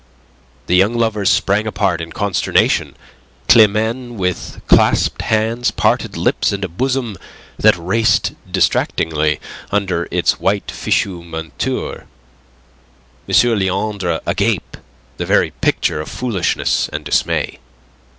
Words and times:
The 0.65 0.75
young 0.75 0.95
lovers 0.95 1.29
sprang 1.29 1.67
apart 1.67 2.01
in 2.01 2.11
consternation; 2.11 2.97
Climene 3.47 4.15
with 4.17 4.59
clasped 4.67 5.21
hands, 5.21 5.69
parted 5.69 6.17
lips, 6.17 6.51
and 6.51 6.63
a 6.63 6.67
bosom 6.67 7.17
that 7.59 7.77
raced 7.77 8.33
distractingly 8.51 9.39
under 9.69 10.07
its 10.09 10.39
white 10.39 10.69
fichu 10.71 11.23
menteur; 11.23 12.07
M. 13.29 13.59
Leandre 13.59 14.21
agape, 14.25 14.77
the 15.17 15.25
very 15.27 15.51
picture 15.51 16.01
of 16.01 16.09
foolishness 16.09 16.89
and 16.91 17.05
dismay. 17.05 17.59